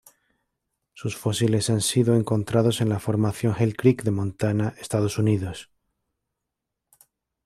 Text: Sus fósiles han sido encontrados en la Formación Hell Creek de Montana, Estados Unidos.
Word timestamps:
Sus 0.95 1.15
fósiles 1.15 1.69
han 1.69 1.79
sido 1.81 2.15
encontrados 2.15 2.81
en 2.81 2.89
la 2.89 2.97
Formación 2.97 3.53
Hell 3.55 3.77
Creek 3.77 4.01
de 4.01 4.09
Montana, 4.09 4.73
Estados 4.79 5.19
Unidos. 5.19 5.69